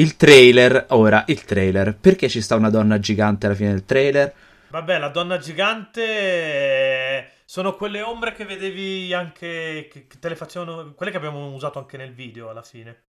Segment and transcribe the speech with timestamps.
[0.00, 1.94] il trailer, ora, il trailer.
[1.94, 4.32] Perché ci sta una donna gigante alla fine del trailer?
[4.68, 10.94] Vabbè, la donna gigante eh, sono quelle ombre che vedevi anche, che, te le facevano,
[10.94, 13.04] quelle che abbiamo usato anche nel video alla fine.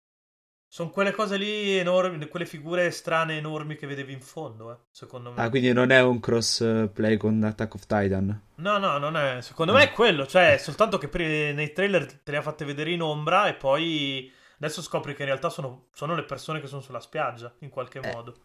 [0.70, 5.32] Sono quelle cose lì enormi, quelle figure strane enormi che vedevi in fondo, eh, secondo
[5.32, 5.42] me.
[5.42, 8.42] Ah, quindi non è un crossplay con Attack of Titan?
[8.56, 9.42] No, no, non è.
[9.42, 12.92] Secondo me è quello, cioè, soltanto che pre- nei trailer te le ha fatte vedere
[12.92, 16.82] in ombra e poi adesso scopri che in realtà sono, sono le persone che sono
[16.82, 18.12] sulla spiaggia, in qualche Eh.
[18.14, 18.36] modo.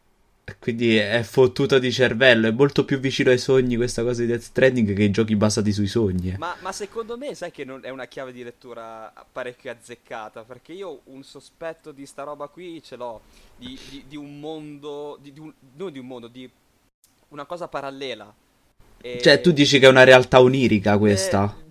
[0.59, 4.41] Quindi è fottuta di cervello, è molto più vicino ai sogni questa cosa di Death
[4.43, 6.31] Stranding che i giochi basati sui sogni.
[6.33, 6.37] eh.
[6.37, 10.73] Ma, ma secondo me, sai che non è una chiave di lettura parecchio azzeccata, perché
[10.73, 13.21] io un sospetto di sta roba qui ce l'ho,
[13.57, 16.51] di, di- di un mondo, di, di un, non di un mondo, di
[17.29, 18.35] una cosa parallela.
[19.01, 21.55] E- Cioè, tu dici che è una realtà onirica questa?
[21.57, 21.62] Eh,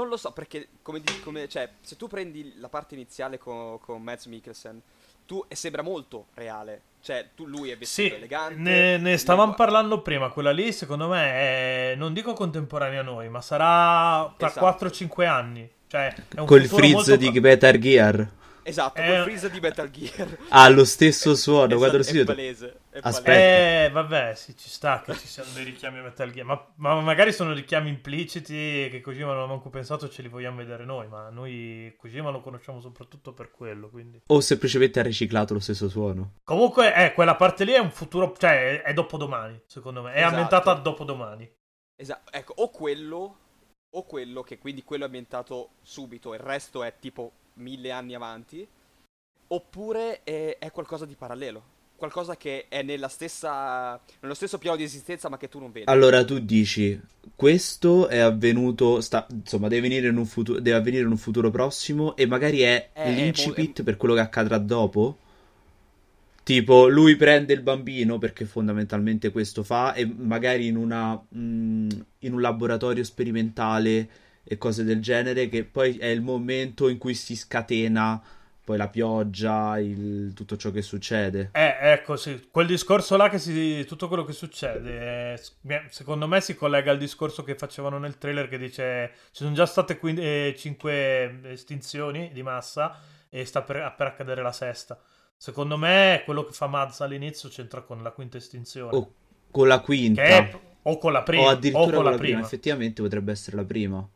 [0.00, 3.78] non lo so, perché come, di- come- cioè, se tu prendi la parte iniziale con,
[3.80, 4.80] con Mads Mikkelsen,
[5.26, 6.82] tu, e sembra molto reale.
[7.00, 8.54] Cioè, tu, lui è vestito Sì, elegante.
[8.60, 10.28] ne, ne stavamo gua- parlando prima.
[10.30, 14.86] Quella lì, secondo me, è, non dico contemporanea a noi, ma sarà tra Esatto.
[14.86, 15.70] 4-5 anni.
[15.88, 18.28] Cioè, è un Col freeze molto di Metal Gear.
[18.68, 20.38] Esatto, Eh, freeze di Metal Gear.
[20.48, 21.66] Ha lo stesso suono.
[21.66, 22.24] Esatto, Guarda lo è studio.
[22.24, 23.84] palese, è Aspetta.
[23.84, 26.44] Eh, vabbè, sì, ci sta che ci siano dei richiami a Metal Gear.
[26.44, 30.56] Ma, ma magari sono richiami impliciti che Kojima non ha manco pensato ce li vogliamo
[30.56, 31.06] vedere noi.
[31.06, 33.88] Ma noi Kojima lo conosciamo soprattutto per quello.
[33.88, 34.20] Quindi.
[34.26, 36.32] O semplicemente ha riciclato lo stesso suono.
[36.42, 38.34] Comunque, eh, quella parte lì è un futuro.
[38.36, 40.10] Cioè, è, è dopodomani, secondo me.
[40.12, 40.30] È Esatto.
[40.30, 41.48] ambientata dopodomani.
[41.94, 43.36] Esatto, ecco, o quello,
[43.90, 48.66] o quello che quindi quello è ambientato subito, il resto è tipo mille anni avanti,
[49.48, 51.62] oppure è, è qualcosa di parallelo,
[51.96, 55.86] qualcosa che è nella stessa, nello stesso piano di esistenza ma che tu non vedi.
[55.88, 57.00] Allora tu dici,
[57.34, 61.50] questo è avvenuto, sta- insomma, deve venire in un futuro, deve avvenire in un futuro
[61.50, 65.18] prossimo e magari è Eh, l'incipit è per quello che accadrà dopo?
[66.42, 71.88] Tipo, lui prende il bambino, perché fondamentalmente questo fa, e magari in una, mm,
[72.20, 74.08] in un laboratorio sperimentale
[74.48, 78.22] e cose del genere, che poi è il momento in cui si scatena
[78.64, 81.52] poi la pioggia, il- tutto ciò che succede.
[81.52, 86.42] Eh, ecco, sì, quel discorso là che si, tutto quello che succede, eh, secondo me
[86.42, 89.98] si collega al discorso che facevano nel trailer che dice ci sono già state
[90.54, 95.00] 5 estinzioni di massa e sta per, per accadere la sesta.
[95.34, 98.94] Secondo me quello che fa Mads all'inizio c'entra con la quinta estinzione.
[98.94, 99.14] O
[99.50, 102.16] con la quinta, è, o con la prima, o o addirittura con con la la
[102.16, 102.40] prima.
[102.40, 102.46] prima.
[102.46, 104.06] Effettivamente potrebbe essere la prima.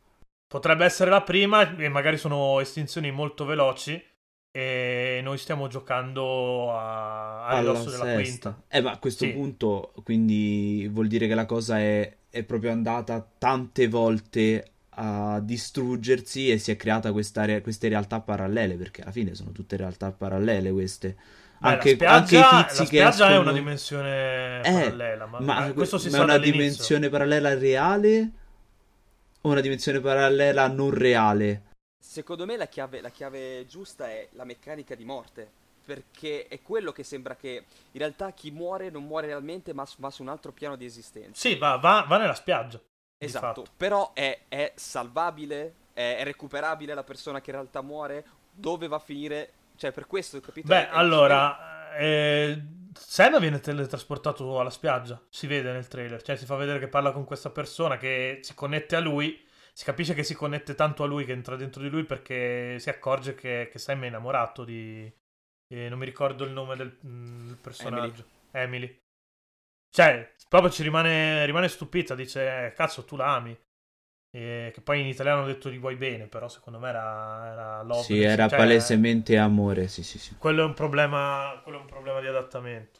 [0.51, 4.01] Potrebbe essere la prima e magari sono estinzioni molto veloci
[4.51, 8.11] e noi stiamo giocando a, a della sesta.
[8.11, 8.61] quinta.
[8.67, 9.31] Eh, ma a questo Sì.
[9.31, 16.51] punto, quindi vuol dire che la cosa è, è proprio andata tante volte a distruggersi
[16.51, 20.11] e si è creata questa re- queste realtà parallele, perché alla fine sono tutte realtà
[20.11, 21.15] parallele queste.
[21.57, 23.39] Beh, Anche, la anche i spiaggia, tizi la spiaggia è escono...
[23.39, 26.49] una dimensione Eh, parallela, ma, ma, ma questo si ma è una dall'inizio.
[26.51, 28.31] dimensione parallela reale
[29.41, 31.63] o una dimensione parallela non reale?
[31.99, 35.49] Secondo me la chiave, la chiave giusta è la meccanica di morte,
[35.85, 39.97] perché è quello che sembra che in realtà chi muore non muore realmente ma, su-
[39.99, 41.39] ma su un altro piano di esistenza.
[41.39, 42.81] Sì, va, va- va nella spiaggia.
[43.17, 48.87] Esatto, però è, è salvabile, è, è recuperabile la persona che in realtà muore, dove
[48.87, 49.51] va a finire?
[49.75, 50.67] Cioè, per questo, capito?
[50.67, 52.61] Beh, È- è- allora, eh,
[52.93, 57.11] Sam viene teletrasportato alla spiaggia, si vede nel trailer, cioè si fa vedere che parla
[57.11, 59.41] con questa persona che si connette a lui,
[59.73, 62.89] si capisce che si connette tanto a lui che entra dentro di lui perché si
[62.89, 65.09] accorge che, che Sam è innamorato di...
[65.67, 68.25] eh, non mi ricordo il nome del, mm, del personaggio.
[68.51, 68.99] Emily.
[69.89, 73.33] Cioè, proprio ci rimane, rimane stupita, dice, "Eh, cazzo, tu la
[74.31, 74.43] ami.
[74.43, 77.81] E che poi in italiano hanno detto gli vuoi bene, però secondo me era, era
[77.83, 78.03] love.
[78.03, 80.35] Sì, era cioè, palesemente amore, sì, sì, sì.
[80.37, 82.99] quello è un problema, quello è un problema di adattamento.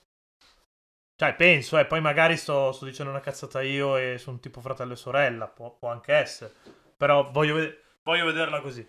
[1.16, 4.94] Cioè, penso, eh, poi magari sto, sto dicendo una cazzata io e sono tipo fratello
[4.94, 6.52] e sorella, può, può anche essere.
[6.98, 8.88] Però voglio, ved- voglio vederla così.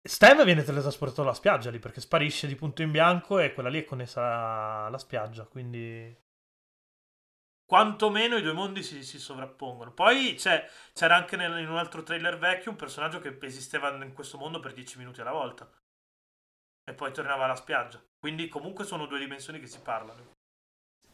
[0.00, 3.80] Stem viene teletrasportato alla spiaggia lì perché sparisce di punto in bianco e quella lì
[3.80, 6.16] è connessa alla spiaggia, quindi...
[7.72, 9.94] Quantomeno i due mondi si, si sovrappongono.
[9.94, 14.12] Poi c'è- c'era anche nel- in un altro trailer vecchio un personaggio che esisteva in
[14.12, 15.66] questo mondo per 10 minuti alla volta.
[16.84, 17.98] E poi tornava alla spiaggia.
[18.20, 20.34] Quindi comunque sono due dimensioni che si parlano.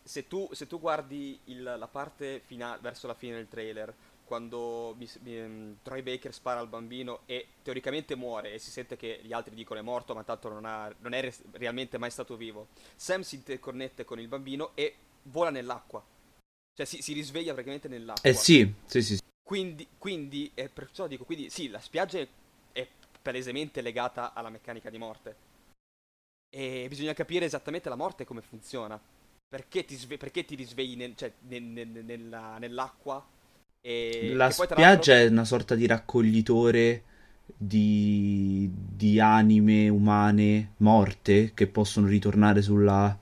[0.02, 3.94] se tu, se tu guardi il- la parte fina- verso la fine del trailer,
[4.24, 8.96] quando mi- mi- ehm, Troy Baker spara al bambino e teoricamente muore e si sente
[8.96, 12.10] che gli altri dicono è morto ma tanto non, ha- non è res- realmente mai
[12.10, 16.02] stato vivo, Sam si interconnette con il bambino e vola nell'acqua.
[16.78, 18.30] Cioè si, si risveglia praticamente nell'acqua.
[18.30, 19.16] Eh sì, sì, sì.
[19.16, 19.22] sì.
[19.42, 22.28] Quindi, quindi eh, perciò dico, quindi sì, la spiaggia è,
[22.70, 22.86] è
[23.20, 25.36] palesemente legata alla meccanica di morte.
[26.48, 29.00] E bisogna capire esattamente la morte come funziona.
[29.48, 33.26] Perché ti, sve- perché ti risvegli nel- cioè, nel- nel- nella- nell'acqua?
[33.80, 37.02] E La poi, spiaggia è una sorta di raccoglitore
[37.44, 43.18] di, di anime umane morte che possono ritornare sulla,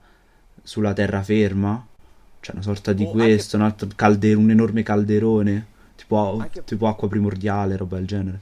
[0.61, 1.87] sulla terraferma.
[2.39, 6.63] C'è una sorta di O anche- questo, un, altro calde- un enorme calderone, tipo, Anche-
[6.63, 8.41] tipo acqua primordiale, roba del genere.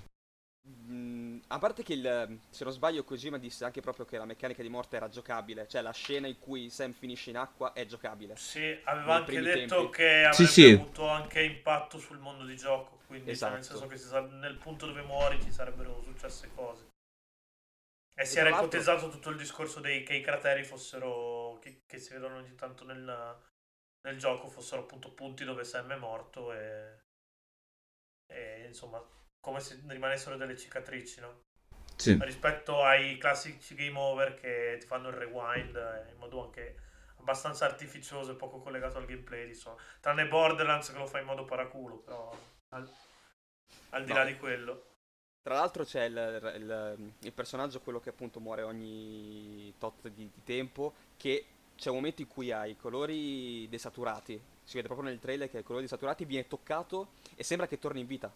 [0.68, 4.62] Mm, a parte che il, se non sbaglio Kojima disse anche proprio che la meccanica
[4.62, 8.36] di morte era giocabile, cioè la scena in cui Sam finisce in acqua è giocabile.
[8.36, 9.92] Sì, aveva anche detto tempi.
[9.96, 10.72] che avrebbe Sì, sì.
[10.72, 13.00] avuto anche impatto sul mondo di gioco.
[13.08, 13.78] Quindi, cioè, nel Esatto.
[13.80, 16.88] senso che si sa- nel punto dove muori ci sarebbero successe cose.
[18.18, 21.60] E si tra era ipotizzato tutto il discorso dei che i crateri fossero.
[21.62, 23.38] che, che si vedono ogni tanto nel,
[24.06, 27.00] nel gioco fossero appunto punti dove Sam è morto e.
[28.28, 29.04] e insomma,
[29.40, 31.44] come se rimanessero delle cicatrici, no?
[31.98, 32.18] Sì.
[32.22, 36.76] rispetto ai classici game over che ti fanno il rewind eh, in modo anche
[37.18, 39.82] abbastanza artificioso e poco collegato al gameplay solito.
[40.02, 42.38] Tranne Borderlands che lo fa in modo paraculo, però
[42.70, 42.90] al,
[43.92, 44.18] al di No.
[44.18, 44.94] là di quello.
[45.42, 50.44] Tra l'altro c'è il, il- il personaggio, quello che appunto muore ogni tot di, di
[50.44, 55.20] tempo, che c'è un momento in cui ha i colori desaturati, si vede proprio nel
[55.20, 58.34] trailer che ha i colori desaturati, viene toccato e sembra che torni in vita.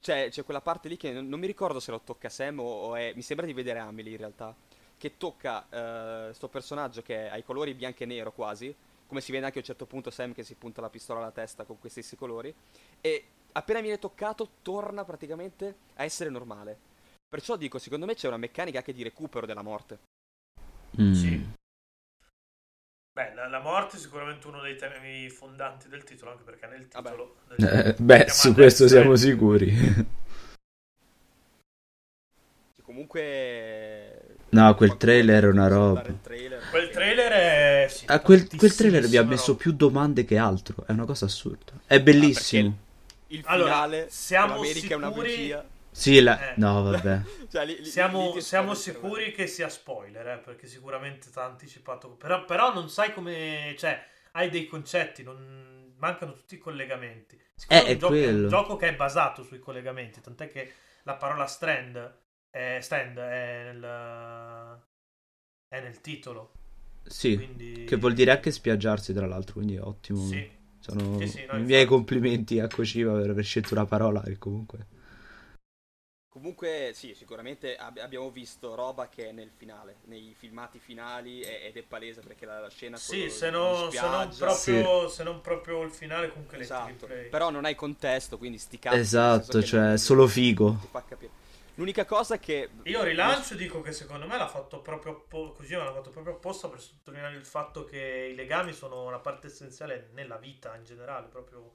[0.00, 2.64] Cioè, c'è quella parte lì che non, non mi ricordo se lo tocca Sam o,
[2.64, 3.12] o è...
[3.14, 4.54] mi sembra di vedere Amelie in realtà,
[4.98, 5.66] che tocca
[6.28, 8.74] eh, sto personaggio che ha i colori bianco e nero quasi,
[9.06, 11.30] come si vede anche a un certo punto Sam che si punta la pistola alla
[11.30, 12.54] testa con questi stessi colori,
[13.00, 16.78] e appena viene toccato torna praticamente a essere normale.
[17.28, 19.98] Perciò dico, secondo me c'è una meccanica anche di recupero della morte.
[21.00, 21.12] Mm.
[21.12, 21.46] Sì.
[23.14, 26.88] Beh, la, la morte è sicuramente uno dei temi fondanti del titolo, anche perché nel
[26.88, 27.36] titolo...
[27.56, 29.72] Eh, beh, su questo Death siamo sicuri.
[32.82, 34.36] Comunque...
[34.50, 36.02] No, quel trailer è una roba.
[36.06, 37.86] il trailer, Quel trailer è...
[37.88, 39.58] sì, Ah, quel, quel trailer mi ha messo roba.
[39.62, 40.84] più domande che altro.
[40.86, 41.72] È una cosa assurda.
[41.86, 42.76] È bellissimo.
[43.28, 45.64] Il Allora, finale, siamo l'America è una sicuri- bugia.
[45.94, 46.38] Sì, la...
[46.40, 46.54] Eh.
[46.56, 47.20] no, vabbè.
[47.48, 51.38] Cioè, lì- lì- Siamo, lì ti siamo sicuri che sia spoiler, eh, perché sicuramente ti
[51.38, 52.10] ha anticipato.
[52.16, 53.74] Però, però non sai come.
[53.78, 55.94] Cioè, hai dei concetti, non...
[55.98, 57.40] mancano tutti i collegamenti.
[57.54, 58.48] Siccome Eh, è un, è gioco, è un quello.
[58.48, 60.72] gioco che è basato sui collegamenti, tant'è che
[61.04, 62.18] la parola strand
[62.50, 64.82] è, stand è nel,
[65.68, 66.52] è nel titolo.
[67.06, 67.84] Sì, Quindi...
[67.84, 70.20] che vuol dire anche spiaggiarsi, tra l'altro, quindi ottimo.
[70.26, 70.50] Sì.
[70.80, 71.62] Sono Sì, sì, no, i infatti.
[71.62, 74.86] miei complimenti a Kojima per aver scelto una parola che comunque...
[76.34, 81.66] Comunque, sì, sicuramente ab- abbiamo visto roba che è nel finale, nei filmati finali, e-
[81.68, 85.40] ed è palese perché la, la scena Sì, se, no- se non proprio, se non
[85.40, 87.28] proprio il finale, comunque le Esatto, gameplay.
[87.30, 90.76] però non hai contesto, quindi sti cazzi, Esatto, cioè, non- solo figo.
[90.80, 91.30] ti fa capire.
[91.76, 92.68] L'unica cosa che...
[92.84, 96.68] Io rilancio, dico che secondo me l'ha fatto proprio appo- così, l'ha fatto proprio apposta
[96.68, 101.26] per sottolineare il fatto che i legami sono una parte essenziale nella vita in generale,
[101.28, 101.72] proprio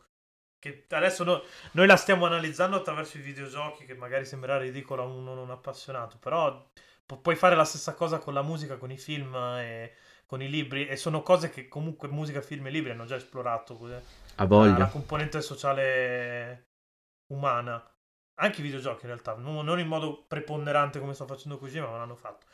[0.60, 5.06] che adesso no- noi la stiamo analizzando attraverso i videogiochi che magari sembrerà ridicolo a
[5.06, 6.70] uno non appassionato, però
[7.06, 9.96] pu- puoi fare la stessa cosa con la musica, con i film e
[10.26, 13.78] con i libri e sono cose che comunque musica, film e libri hanno già esplorato
[13.78, 14.02] cos'è?
[14.36, 14.88] A la, la voglia.
[14.88, 16.68] componente sociale
[17.28, 17.84] umana.
[18.42, 21.98] Anche i videogiochi in realtà, non, non in modo preponderante come sta facendo Kojima, ma
[21.98, 22.46] l'hanno fatto.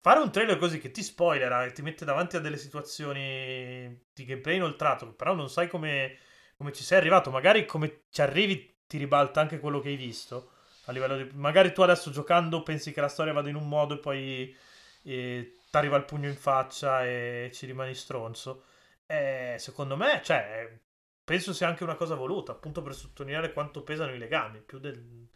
[0.00, 4.24] Fare un trailer così che ti spoilera e ti mette davanti a delle situazioni di
[4.24, 6.16] gameplay inoltrato, però non sai come,
[6.62, 10.52] come ci sei arrivato, magari come ci arrivi ti ribalta anche quello che hai visto.
[10.84, 11.28] A livello di...
[11.34, 14.56] Magari tu adesso giocando pensi che la storia vada in un modo e poi
[15.02, 18.62] ti arriva il pugno in faccia e ci rimani stronzo.
[19.06, 20.72] Eh, secondo me, cioè,
[21.24, 25.28] penso sia anche una cosa voluta, appunto per sottolineare quanto pesano i legami, più del...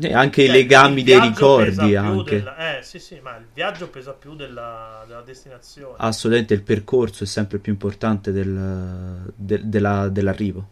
[0.00, 2.36] E anche i Cioè, legami il dei ricordi anche.
[2.38, 5.94] della- Eh, sì, sì, ma il viaggio pesa più della, della destinazione.
[5.98, 10.68] Assolutamente il percorso è sempre più importante del- de- della- dell'arrivo.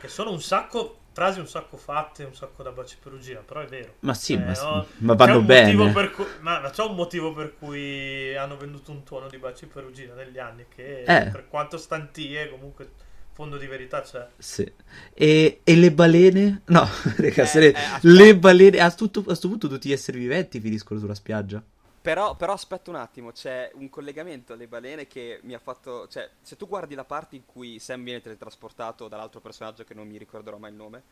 [0.00, 3.66] Che sono un sacco, frasi un sacco fatte, un sacco da baci perugina, però è
[3.66, 3.94] vero.
[4.00, 5.74] Ma sì, Eh, ma, no, ma vanno bene.
[6.10, 10.38] cui- ma, c'è un motivo per cui hanno venduto un tuono di baci perugina negli
[10.38, 11.28] anni, che Eh.
[11.30, 12.90] per quanto stantie, comunque
[13.36, 14.26] fondo di verità c'è.
[14.38, 14.70] Sì.
[15.12, 16.62] E, e le balene?
[16.68, 16.88] No,
[17.18, 20.58] raga, Eh, le, eh, le balene a tutto, a questo punto tutti gli esseri viventi
[20.58, 21.62] finiscono sulla spiaggia.
[22.00, 26.06] Però, però aspetta un attimo, c'è un collegamento alle balene che mi ha fatto...
[26.08, 30.06] Cioè, se tu guardi la parte in cui Sam viene teletrasportato dall'altro personaggio che non
[30.08, 31.02] mi ricorderò mai il nome,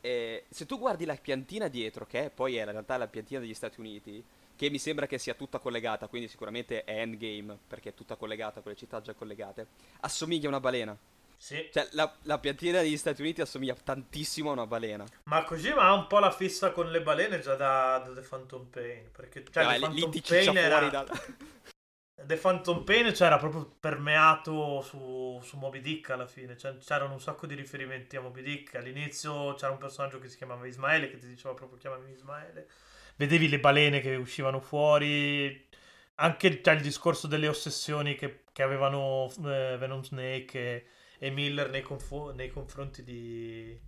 [0.00, 3.54] eh, se tu guardi la piantina dietro, che poi è in realtà la piantina degli
[3.54, 4.24] Stati Uniti,
[4.56, 8.62] che mi sembra che sia tutta collegata, quindi sicuramente è endgame, perché è tutta collegata,
[8.62, 9.66] quelle città già collegate,
[10.00, 10.98] assomiglia a una balena.
[11.40, 11.70] Sì.
[11.72, 15.06] Cioè, la, la piantina degli Stati Uniti assomiglia tantissimo a una balena.
[15.24, 18.66] Ma Kojima ha un po' la fissa con le balene già da, da The Phantom
[18.66, 19.10] Pain.
[19.10, 20.88] Perché cioè, Dai, The Phantom Pain era...
[20.88, 21.08] dal...
[22.26, 26.58] The Phantom Pain cioè, era proprio permeato su, su Moby Dick alla fine.
[26.58, 28.74] Cioè, c'erano un sacco di riferimenti a Moby Dick.
[28.74, 32.68] All'inizio c'era un personaggio che si chiamava Ismaele, che ti diceva proprio chiamami Ismaele.
[33.16, 35.68] Vedevi le balene che uscivano fuori.
[36.16, 40.84] Anche cioè, il discorso delle ossessioni che, che avevano eh, Venom Snake e,
[41.22, 43.78] e Miller nei, confo- nei confronti di,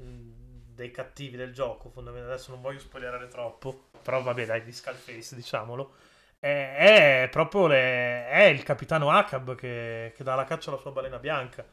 [0.00, 1.90] mm, dei cattivi del gioco.
[1.90, 3.88] Fondamentalmente, adesso non voglio spoilerare troppo.
[4.00, 5.94] Però vabbè, dai, di Skullface, diciamolo
[6.38, 10.92] è, è proprio le, è il capitano Akab che, che, dà la caccia alla sua
[10.92, 11.64] balena bianca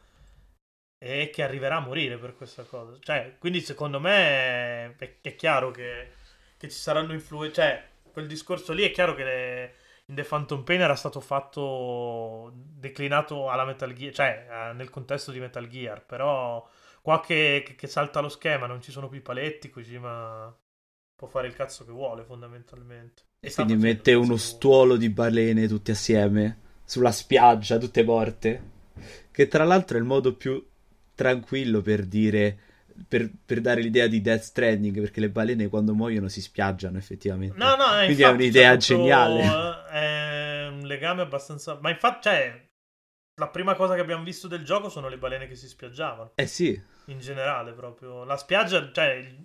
[0.98, 2.98] e che arriverà a morire per questa cosa.
[3.00, 6.12] Cioè, quindi secondo me è, è chiaro che,
[6.58, 7.56] che, ci saranno influenze.
[7.62, 9.74] Cioè, quel discorso lì è chiaro che le,
[10.05, 15.39] in The Phantom Pain era stato fatto declinato alla Metal Gear, cioè nel contesto di
[15.39, 16.67] Metal Gear, però
[17.01, 20.53] qua che, che salta lo schema, non ci sono più i paletti, così ma
[21.15, 23.24] può fare il cazzo che vuole fondamentalmente.
[23.39, 28.72] E quindi mette uno stuolo di balene tutte assieme sulla spiaggia, tutte morte.
[29.31, 30.65] Che tra l'altro è il modo più
[31.15, 32.60] tranquillo per dire.
[33.07, 37.57] Per, per dare l'idea di Death Stranding, perché le balene quando muoiono si spiaggiano effettivamente.
[37.57, 39.88] No, no, Quindi è un'idea geniale.
[39.89, 41.77] È un legame abbastanza.
[41.81, 42.69] Ma infatti, cioè,
[43.36, 46.33] la prima cosa che abbiamo visto del gioco sono le balene che si spiaggiavano.
[46.36, 46.81] Eh sì.
[47.05, 48.24] In generale, proprio.
[48.24, 49.36] La spiaggia, cioè,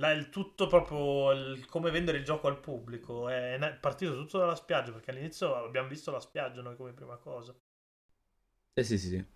[0.00, 4.54] la, il tutto proprio il, come vendere il gioco al pubblico è partito tutto dalla
[4.54, 7.52] spiaggia perché all'inizio abbiamo visto la spiaggia noi come prima cosa
[8.74, 9.26] eh sì sì sì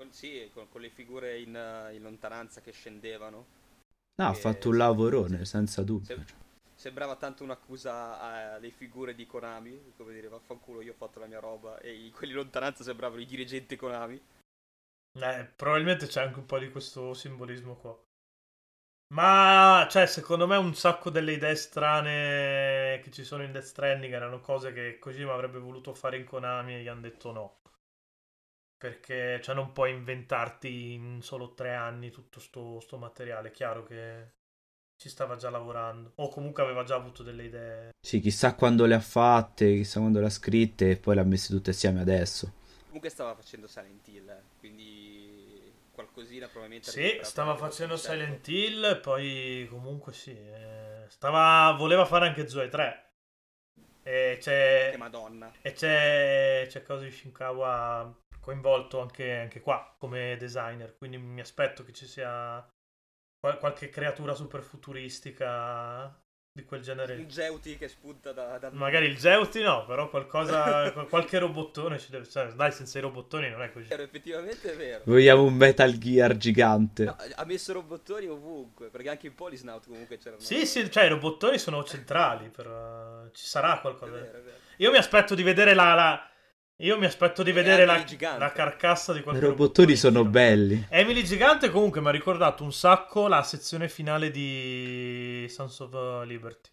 [0.00, 3.46] con, sì, con, con le figure in, in, lontananza che scendevano.
[4.14, 6.06] No ha fatto un lavorone senza dubbio.
[6.06, 6.24] sem-
[6.74, 11.38] sembrava tanto un'accusa alle figure di Konami come dire vaffanculo io ho fatto la mia
[11.38, 14.18] roba e i, quelli in lontananza sembravano i dirigenti Konami.
[15.18, 18.02] Eh, probabilmente c'è anche un po' di questo simbolismo qua.
[19.12, 24.14] Ma, cioè, secondo me un sacco delle idee strane che ci sono in Death Stranding
[24.14, 27.59] erano cose che Kojima avrebbe voluto fare in Konami e gli hanno detto no.
[28.80, 33.48] Perché, cioè, non puoi inventarti in solo tre anni tutto sto, sto materiale.
[33.48, 34.30] È chiaro che
[34.96, 36.12] ci stava già lavorando.
[36.14, 37.90] O comunque aveva già avuto delle idee.
[38.00, 41.24] Sì, chissà quando le ha fatte, chissà quando le ha scritte e poi le ha
[41.24, 42.54] messe tutte assieme adesso.
[42.86, 45.20] Comunque stava facendo Silent Hill, eh, quindi
[45.92, 52.48] qualcosina probabilmente sì stava facendo Silent Hill poi comunque sì eh, stava voleva fare anche
[52.48, 53.10] Zoe 3
[54.02, 60.96] e c'è che madonna e c'è c'è Koji Shinkawa coinvolto anche, anche qua come designer
[60.96, 62.66] quindi mi aspetto che ci sia
[63.38, 66.14] qualche creatura super futuristica
[66.52, 67.14] di quel genere.
[67.14, 68.70] Un Geuti che spunta da, da...
[68.72, 72.54] Magari il Geuti no, però qualcosa, qualche robottone ci deve essere.
[72.54, 73.86] Dai, senza i robottoni non è così.
[73.86, 75.02] Vero, effettivamente è vero.
[75.04, 77.04] Vogliamo un Metal Gear gigante.
[77.04, 80.40] No, ha messo robottoni ovunque, perché anche in Polisnaut comunque c'erano...
[80.40, 84.16] Sì, sì, cioè i robottoni sono centrali, però ci sarà qualcosa.
[84.16, 84.56] È vero, è vero.
[84.78, 85.94] Io mi aspetto di vedere la...
[85.94, 86.29] la...
[86.80, 88.02] Io mi aspetto di vedere la,
[88.38, 90.86] la, carcassa di qualche I robottoni sono belli.
[90.88, 96.70] Emily Gigante comunque mi ha ricordato un sacco la sezione finale di Sons of Liberty.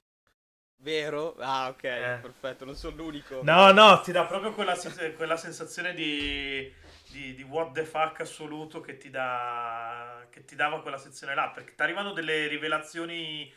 [0.78, 1.36] Vero?
[1.40, 2.20] Ah, ok, eh.
[2.22, 3.42] perfetto, non sono l'unico.
[3.44, 4.78] No, no, ti dà proprio quella,
[5.18, 6.72] quella sensazione di,
[7.12, 11.52] di, di, what the fuck assoluto che ti, dà, che ti dava quella sezione là,
[11.54, 13.54] perché ti arrivano delle rivelazioni...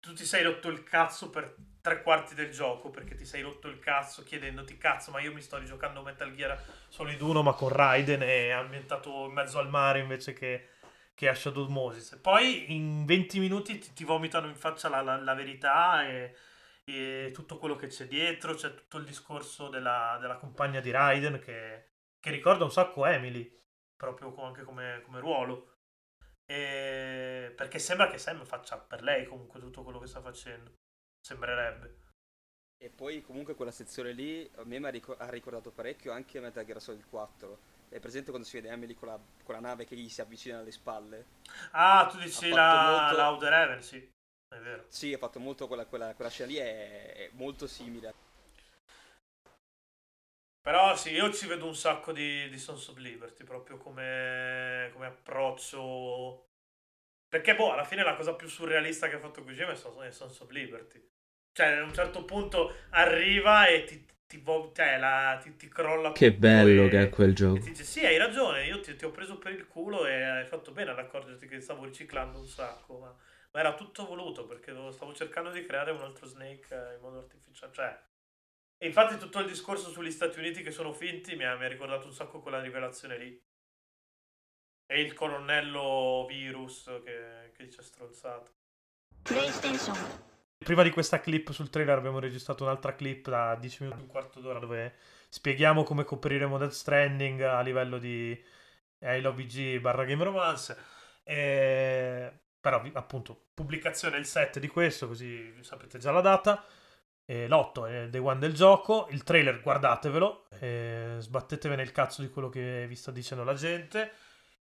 [0.00, 3.68] Tu ti sei rotto il cazzo per tre quarti del gioco perché ti sei rotto
[3.68, 7.70] il cazzo chiedendoti cazzo ma io mi sto rigiocando Metal Gear Solid 1 ma con
[7.70, 10.68] Raiden è ambientato in mezzo al mare invece che,
[11.14, 15.16] che a Shadow Moses poi in 20 minuti ti, ti vomitano in faccia la, la,
[15.16, 16.34] la verità e
[16.84, 21.38] e tutto quello che c'è dietro, c'è tutto il discorso della, della compagna di Raiden
[21.40, 23.50] che, che, ricorda un sacco Emily,
[23.96, 25.74] proprio anche come, come ruolo.
[26.50, 30.72] E perché sembra che Sam faccia per lei comunque tutto quello che sta facendo,
[31.24, 32.08] sembrerebbe.
[32.76, 37.04] E poi comunque quella sezione lì a me ha ricordato parecchio anche Metal Gear Solid
[37.08, 37.58] 4.
[37.88, 40.58] È presente quando si vede Emily con la, con la nave che gli si avvicina
[40.58, 41.26] alle spalle?
[41.70, 43.16] Ah, tu dici la, molto...
[43.16, 44.10] la Outer Heaven, sì.
[44.52, 44.86] È vero.
[44.88, 48.12] Sì, ha fatto molto quella, quella, quella scena lì, è, è, molto simile.
[50.70, 55.06] Però sì, io ci vedo un sacco di, di Sons of Liberty, proprio come, come
[55.06, 56.44] approccio...
[57.28, 60.48] Perché, boh, alla fine la cosa più surrealista che ha fatto Kojima è Sons of
[60.50, 61.04] Liberty.
[61.52, 64.40] Cioè, a un certo punto arriva e ti, ti,
[64.72, 67.56] cioè, la, ti, ti crolla Che bello e, che è quel gioco.
[67.56, 70.22] E ti dice, sì, hai ragione, io ti, ti, ho preso per il culo e
[70.22, 73.16] hai fatto bene ad accorgerti che stavo riciclando un sacco, ma
[73.52, 77.18] ma era tutto voluto perché stavo cercando di creare un altro Snake eh, in modo
[77.18, 77.72] artificiale.
[77.72, 77.98] Cioè,
[78.82, 81.68] e infatti tutto il discorso sugli Stati Uniti che sono finti mi ha, mi ha
[81.68, 83.38] ricordato un sacco quella rivelazione lì.
[84.86, 88.52] E il colonnello virus che, che dice stronzato.
[89.22, 89.94] PlayStation.
[90.56, 94.40] Prima di questa clip sul trailer abbiamo registrato un'altra clip da 10 minuti, un quarto
[94.40, 94.94] d'ora dove
[95.28, 98.42] spieghiamo come copriremo Death Stranding a livello di
[99.00, 100.76] Halo VG barra Game Romance.
[101.22, 102.32] E...
[102.58, 106.64] Però appunto pubblicazione il 7 di questo, così sapete già la data.
[107.30, 109.06] E l'8 è day one del gioco.
[109.10, 110.46] Il trailer guardatevelo,
[111.18, 114.10] sbattetevene il cazzo di quello che vi sta dicendo la gente.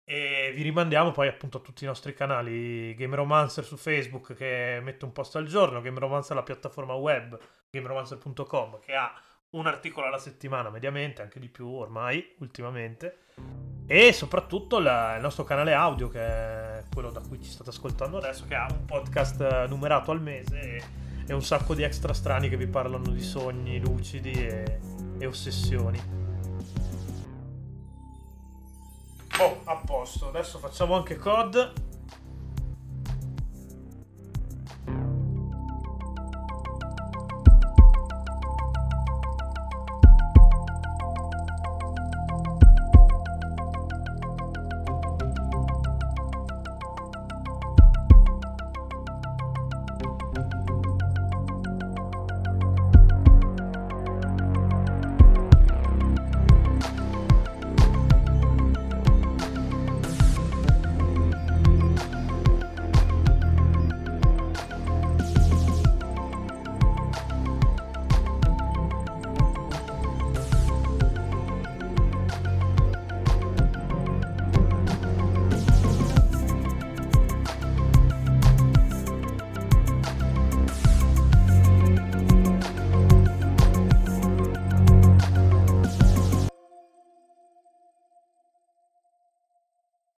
[0.03, 4.81] E vi rimandiamo poi appunto a tutti i nostri canali Game Romancer su Facebook che
[4.83, 9.13] mette un post al giorno, Game Romancer la piattaforma web, gameromancer.com che ha
[9.57, 13.19] un articolo alla settimana mediamente, anche di più ormai ultimamente.
[13.87, 18.19] E soprattutto la, il nostro canale audio che è quello da cui ci state ascoltando
[18.19, 20.83] adesso, che ha un podcast numerato al mese e,
[21.27, 24.81] e un sacco di extra strani che vi parlano di sogni lucidi e,
[25.19, 26.25] e ossessioni.
[29.39, 30.29] Oh, a posto.
[30.29, 31.86] Adesso facciamo anche COD.